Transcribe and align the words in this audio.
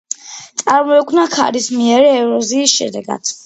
წარმოიქმნა 0.61 1.27
ქარისმიერი 1.35 2.11
ეროზიის 2.17 2.77
შედეგად. 2.83 3.35